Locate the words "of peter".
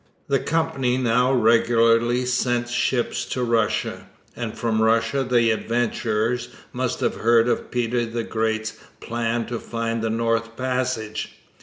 7.47-8.07